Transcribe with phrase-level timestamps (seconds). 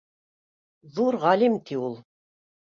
[0.95, 1.97] Ҙур ғалим, ти, ул